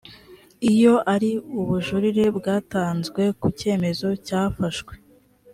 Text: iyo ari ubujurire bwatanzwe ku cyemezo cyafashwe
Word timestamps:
iyo 0.71 0.93
ari 1.13 1.31
ubujurire 1.59 2.25
bwatanzwe 2.37 3.21
ku 3.39 3.47
cyemezo 3.59 4.07
cyafashwe 4.27 4.93